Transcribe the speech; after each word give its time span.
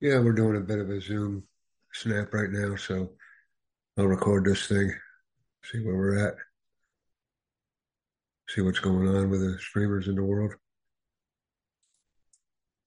Yeah, 0.00 0.18
we're 0.20 0.32
doing 0.32 0.56
a 0.56 0.60
bit 0.60 0.78
of 0.78 0.88
a 0.88 0.98
Zoom 0.98 1.42
snap 1.92 2.32
right 2.32 2.48
now, 2.50 2.74
so 2.74 3.10
I'll 3.98 4.06
record 4.06 4.46
this 4.46 4.66
thing, 4.66 4.90
see 5.62 5.84
where 5.84 5.94
we're 5.94 6.26
at, 6.26 6.36
see 8.48 8.62
what's 8.62 8.78
going 8.78 9.06
on 9.08 9.28
with 9.28 9.40
the 9.40 9.58
streamers 9.58 10.08
in 10.08 10.14
the 10.14 10.24
world. 10.24 10.54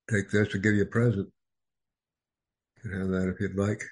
Take 0.10 0.32
this 0.32 0.48
to 0.50 0.58
give 0.58 0.74
you 0.74 0.82
a 0.82 0.88
present. 0.88 1.30
You 2.84 2.90
can 2.90 3.00
have 3.00 3.10
that 3.10 3.30
if 3.30 3.40
you'd 3.40 3.58
like. 3.58 3.84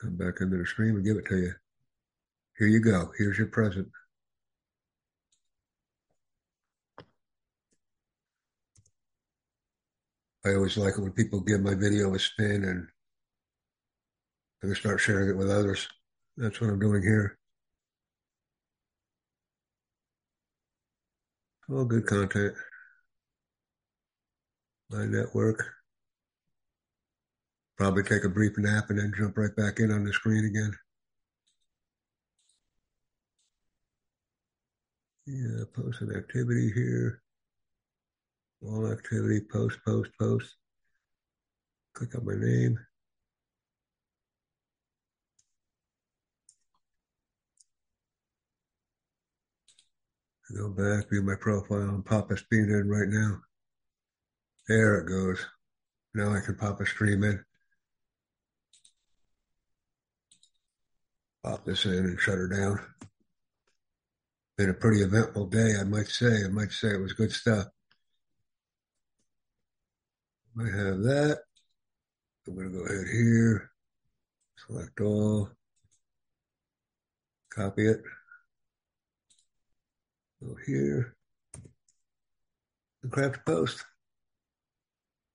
Come 0.00 0.16
back 0.16 0.40
into 0.40 0.56
the 0.56 0.64
stream 0.64 0.96
and 0.96 1.04
give 1.04 1.18
it 1.18 1.26
to 1.26 1.36
you. 1.36 1.52
Here 2.56 2.68
you 2.68 2.80
go. 2.80 3.12
Here's 3.18 3.36
your 3.36 3.48
present. 3.48 3.88
I 10.48 10.54
always 10.54 10.78
like 10.78 10.94
it 10.96 11.00
when 11.02 11.12
people 11.12 11.40
give 11.40 11.60
my 11.60 11.74
video 11.74 12.14
a 12.14 12.18
spin 12.18 12.64
and 12.64 12.88
I 14.70 14.74
start 14.74 14.98
sharing 14.98 15.28
it 15.28 15.36
with 15.36 15.50
others. 15.50 15.86
That's 16.38 16.58
what 16.60 16.70
I'm 16.70 16.78
doing 16.78 17.02
here. 17.02 17.36
All 21.70 21.84
good 21.84 22.06
content. 22.06 22.54
My 24.90 25.04
network. 25.04 25.66
Probably 27.76 28.02
take 28.02 28.24
a 28.24 28.30
brief 28.30 28.56
nap 28.56 28.88
and 28.88 28.98
then 28.98 29.12
jump 29.16 29.36
right 29.36 29.54
back 29.54 29.80
in 29.80 29.92
on 29.92 30.04
the 30.04 30.12
screen 30.14 30.46
again. 30.46 30.72
Yeah, 35.26 35.64
post 35.74 36.00
an 36.00 36.16
activity 36.16 36.72
here. 36.74 37.20
All 38.62 38.90
activity, 38.90 39.40
post, 39.50 39.78
post, 39.84 40.10
post. 40.18 40.54
Click 41.94 42.14
on 42.16 42.26
my 42.26 42.34
name. 42.34 42.78
Go 50.56 50.70
back, 50.70 51.10
view 51.10 51.22
my 51.22 51.34
profile, 51.38 51.80
and 51.80 52.04
pop 52.04 52.30
a 52.30 52.36
stream 52.36 52.70
in 52.70 52.88
right 52.88 53.08
now. 53.08 53.40
There 54.66 54.98
it 54.98 55.08
goes. 55.08 55.44
Now 56.14 56.34
I 56.34 56.40
can 56.40 56.56
pop 56.56 56.80
a 56.80 56.86
stream 56.86 57.22
in. 57.22 57.44
Pop 61.44 61.64
this 61.64 61.84
in 61.84 61.92
and 61.92 62.18
shut 62.18 62.38
her 62.38 62.48
down. 62.48 62.80
Been 64.56 64.70
a 64.70 64.74
pretty 64.74 65.02
eventful 65.02 65.46
day, 65.46 65.74
I 65.78 65.84
might 65.84 66.08
say. 66.08 66.44
I 66.44 66.48
might 66.48 66.72
say 66.72 66.88
it 66.88 67.00
was 67.00 67.12
good 67.12 67.30
stuff. 67.30 67.66
I 70.60 70.64
have 70.64 71.02
that. 71.02 71.38
I'm 72.46 72.54
going 72.54 72.72
to 72.72 72.78
go 72.78 72.84
ahead 72.84 73.06
here, 73.12 73.70
select 74.66 75.00
all, 75.00 75.50
copy 77.50 77.86
it, 77.86 78.02
go 80.42 80.56
here, 80.66 81.14
and 83.02 83.12
craft 83.12 83.36
a 83.36 83.40
post. 83.40 83.84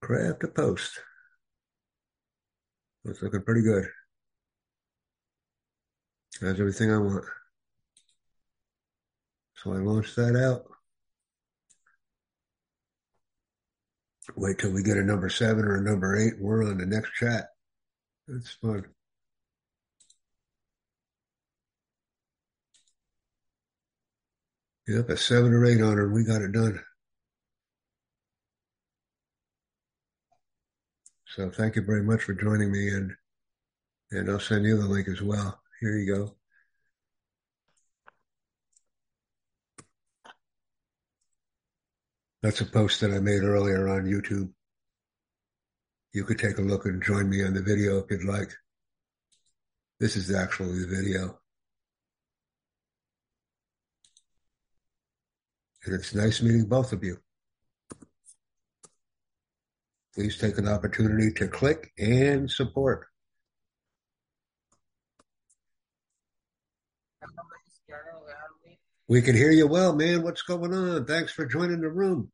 Craft 0.02 0.44
a 0.44 0.48
post. 0.50 1.00
That's 3.06 3.22
looking 3.22 3.44
pretty 3.44 3.62
good. 3.62 3.88
That's 6.42 6.60
everything 6.60 6.92
I 6.92 6.98
want. 6.98 7.24
So 9.56 9.72
I 9.72 9.78
launched 9.78 10.18
that 10.18 10.36
out. 10.36 10.66
Wait 14.36 14.58
till 14.58 14.72
we 14.72 14.84
get 14.84 14.98
a 14.98 15.04
number 15.04 15.30
seven 15.30 15.66
or 15.66 15.78
a 15.78 15.82
number 15.82 16.16
eight. 16.18 16.34
We're 16.40 16.66
on 16.66 16.78
the 16.78 16.86
next 16.86 17.14
chat. 17.14 17.50
That's 18.28 18.52
fun. 18.54 18.86
Yep, 24.88 25.10
a 25.10 25.18
seven 25.18 25.54
or 25.54 25.66
eight 25.66 25.82
on 25.82 25.98
her. 25.98 26.10
We 26.10 26.24
got 26.26 26.42
it 26.42 26.52
done. 26.52 26.80
So 31.28 31.50
thank 31.50 31.76
you 31.76 31.82
very 31.82 32.04
much 32.04 32.24
for 32.24 32.34
joining 32.34 32.72
me 32.72 32.90
and 32.90 33.12
and 34.12 34.30
I'll 34.30 34.40
send 34.40 34.66
you 34.66 34.78
the 34.78 34.88
link 34.88 35.08
as 35.08 35.22
well. 35.22 35.60
Here 35.82 35.98
you 35.98 36.16
go. 36.16 36.36
That's 42.44 42.60
a 42.60 42.66
post 42.66 43.00
that 43.00 43.12
I 43.12 43.20
made 43.20 43.42
earlier 43.42 43.88
on 43.88 44.04
YouTube. 44.04 44.52
You 46.12 46.26
could 46.26 46.38
take 46.38 46.58
a 46.58 46.62
look 46.62 46.86
and 46.86 47.02
join 47.02 47.30
me 47.30 47.42
on 47.42 47.54
the 47.54 47.62
video 47.62 48.00
if 48.00 48.12
you'd 48.12 48.26
like. 48.26 48.52
This 50.02 50.18
is 50.18 50.30
actually 50.36 50.80
the 50.80 50.88
video. 50.88 51.40
And 55.86 55.96
it's 55.96 56.14
nice 56.14 56.42
meeting 56.42 56.66
both 56.66 56.92
of 56.92 57.02
you. 57.02 57.18
Please 60.14 60.38
take 60.38 60.58
an 60.58 60.68
opportunity 60.68 61.32
to 61.36 61.48
click 61.48 61.94
and 61.98 62.52
support. 62.52 63.08
We 69.14 69.22
can 69.22 69.36
hear 69.36 69.52
you 69.52 69.68
well, 69.68 69.96
man. 69.96 70.24
What's 70.24 70.42
going 70.42 70.74
on? 70.74 71.06
Thanks 71.06 71.32
for 71.32 71.46
joining 71.46 71.82
the 71.82 71.90
room. 71.90 72.32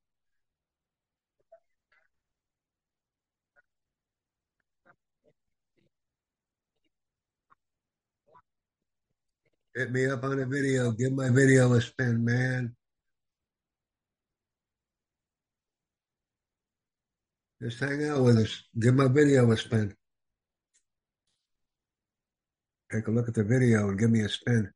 Hit 9.75 9.91
me 9.91 10.05
up 10.09 10.23
on 10.23 10.39
a 10.39 10.45
video. 10.45 10.91
Give 10.91 11.11
my 11.11 11.29
video 11.29 11.73
a 11.73 11.81
spin, 11.81 12.23
man. 12.23 12.73
Just 17.61 17.81
hang 17.81 18.07
out 18.07 18.23
with 18.23 18.37
us. 18.37 18.63
Give 18.79 18.95
my 18.95 19.09
video 19.09 19.51
a 19.51 19.57
spin. 19.57 19.93
Take 22.89 23.07
a 23.07 23.11
look 23.11 23.27
at 23.27 23.33
the 23.33 23.43
video 23.43 23.89
and 23.89 23.99
give 23.99 24.11
me 24.11 24.21
a 24.21 24.29
spin. 24.29 24.71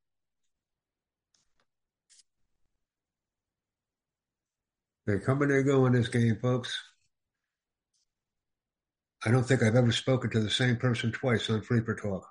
They 5.06 5.20
come 5.20 5.42
and 5.42 5.52
they 5.52 5.64
go 5.64 5.86
in 5.86 5.94
this 5.94 6.08
game, 6.08 6.38
folks. 6.42 6.82
I 9.26 9.32
don't 9.32 9.44
think 9.44 9.64
I've 9.64 9.76
ever 9.76 9.92
spoken 9.92 10.30
to 10.32 10.40
the 10.40 10.50
same 10.50 10.78
person 10.78 11.12
twice 11.12 11.50
on 11.50 11.62
Free4Talk. 11.62 12.24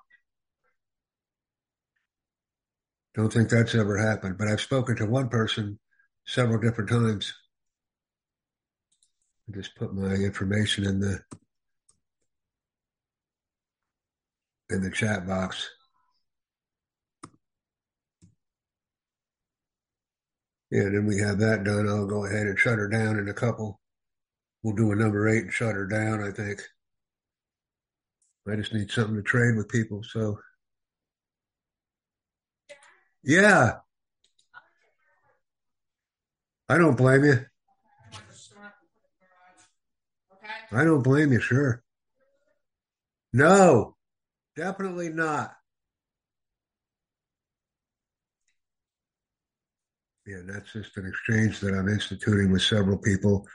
Don't 3.15 3.31
think 3.31 3.49
that's 3.49 3.75
ever 3.75 3.97
happened, 3.97 4.37
but 4.37 4.47
I've 4.47 4.61
spoken 4.61 4.95
to 4.97 5.05
one 5.05 5.29
person 5.29 5.79
several 6.25 6.59
different 6.59 6.89
times. 6.89 7.33
I 9.47 9.55
just 9.55 9.75
put 9.75 9.93
my 9.93 10.13
information 10.13 10.85
in 10.85 10.99
the 10.99 11.19
in 14.69 14.81
the 14.81 14.89
chat 14.89 15.27
box. 15.27 15.69
Yeah, 20.73 20.85
then 20.85 21.05
we 21.05 21.19
have 21.19 21.37
that 21.37 21.63
done. 21.63 21.87
I'll 21.87 22.07
go 22.07 22.25
ahead 22.25 22.47
and 22.47 22.57
shut 22.57 22.79
her 22.79 22.87
down 22.87 23.19
in 23.19 23.29
a 23.29 23.33
couple. 23.33 23.79
We'll 24.63 24.73
do 24.75 24.91
a 24.91 24.95
number 24.95 25.29
eight 25.29 25.43
and 25.43 25.53
shut 25.53 25.75
her 25.75 25.85
down, 25.85 26.23
I 26.23 26.31
think. 26.31 26.63
I 28.51 28.55
just 28.55 28.73
need 28.73 28.89
something 28.89 29.15
to 29.15 29.21
trade 29.21 29.55
with 29.55 29.69
people. 29.69 30.01
So, 30.01 30.39
yeah. 33.23 33.73
I 36.67 36.79
don't 36.79 36.97
blame 36.97 37.23
you. 37.23 37.45
I 40.71 40.83
don't 40.83 41.03
blame 41.03 41.33
you, 41.33 41.39
sure. 41.39 41.83
No, 43.31 43.95
definitely 44.55 45.09
not. 45.09 45.53
Yeah, 50.25 50.37
that's 50.47 50.71
just 50.71 50.95
an 50.97 51.05
exchange 51.05 51.59
that 51.59 51.73
I'm 51.73 51.89
instituting 51.89 52.51
with 52.51 52.61
several 52.61 52.97
people 52.97 53.45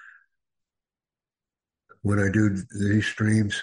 when 2.03 2.19
I 2.19 2.31
do 2.31 2.50
these 2.79 3.06
streams. 3.06 3.62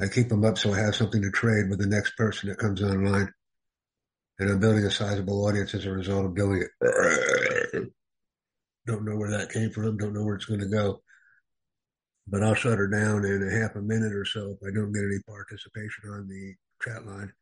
I 0.00 0.06
keep 0.08 0.28
them 0.28 0.44
up 0.44 0.56
so 0.58 0.72
I 0.72 0.78
have 0.78 0.94
something 0.94 1.20
to 1.22 1.30
trade 1.30 1.68
with 1.68 1.80
the 1.80 1.86
next 1.86 2.16
person 2.16 2.48
that 2.48 2.58
comes 2.58 2.82
online. 2.82 3.32
And 4.38 4.50
I'm 4.50 4.60
building 4.60 4.84
a 4.84 4.90
sizable 4.90 5.46
audience 5.46 5.74
as 5.74 5.84
a 5.84 5.90
result 5.90 6.24
of 6.24 6.36
doing 6.36 6.62
it. 6.62 7.92
Don't 8.86 9.04
know 9.04 9.16
where 9.16 9.32
that 9.32 9.50
came 9.50 9.70
from. 9.70 9.96
Don't 9.96 10.14
know 10.14 10.24
where 10.24 10.36
it's 10.36 10.44
going 10.46 10.60
to 10.60 10.68
go. 10.68 11.02
But 12.28 12.42
I'll 12.42 12.54
shut 12.54 12.78
her 12.78 12.88
down 12.88 13.24
in 13.24 13.46
a 13.46 13.60
half 13.60 13.74
a 13.74 13.82
minute 13.82 14.14
or 14.14 14.24
so 14.24 14.50
if 14.50 14.58
I 14.62 14.72
don't 14.72 14.92
get 14.92 15.02
any 15.02 15.18
participation 15.26 16.10
on 16.10 16.28
the 16.28 16.54
chat 16.82 17.04
line. 17.04 17.32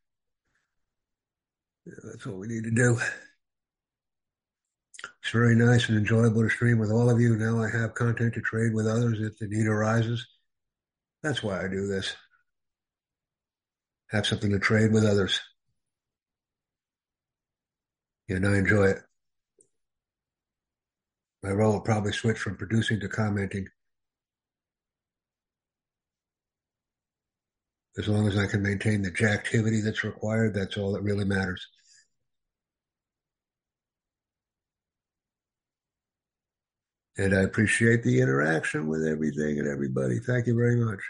Yeah, 1.84 1.94
that's 2.04 2.26
what 2.26 2.38
we 2.38 2.48
need 2.48 2.64
to 2.64 2.70
do. 2.70 2.98
It's 5.26 5.32
very 5.32 5.56
nice 5.56 5.88
and 5.88 5.98
enjoyable 5.98 6.42
to 6.42 6.48
stream 6.48 6.78
with 6.78 6.92
all 6.92 7.10
of 7.10 7.20
you. 7.20 7.34
Now 7.34 7.60
I 7.60 7.68
have 7.68 7.94
content 7.94 8.34
to 8.34 8.40
trade 8.40 8.72
with 8.72 8.86
others 8.86 9.18
if 9.18 9.36
the 9.36 9.48
need 9.48 9.66
arises. 9.66 10.24
That's 11.20 11.42
why 11.42 11.64
I 11.64 11.66
do 11.66 11.88
this. 11.88 12.14
Have 14.10 14.24
something 14.24 14.52
to 14.52 14.60
trade 14.60 14.92
with 14.92 15.04
others. 15.04 15.40
And 18.28 18.46
I 18.46 18.56
enjoy 18.56 18.84
it. 18.84 18.98
My 21.42 21.50
role 21.50 21.72
will 21.72 21.80
probably 21.80 22.12
switch 22.12 22.38
from 22.38 22.56
producing 22.56 23.00
to 23.00 23.08
commenting. 23.08 23.66
As 27.98 28.06
long 28.06 28.28
as 28.28 28.38
I 28.38 28.46
can 28.46 28.62
maintain 28.62 29.02
the 29.02 29.28
activity 29.28 29.80
that's 29.80 30.04
required, 30.04 30.54
that's 30.54 30.76
all 30.76 30.92
that 30.92 31.02
really 31.02 31.24
matters. 31.24 31.66
And 37.18 37.34
I 37.34 37.42
appreciate 37.42 38.02
the 38.02 38.20
interaction 38.20 38.88
with 38.88 39.06
everything 39.06 39.58
and 39.58 39.68
everybody. 39.68 40.18
Thank 40.18 40.46
you 40.46 40.54
very 40.54 40.76
much. 40.76 41.00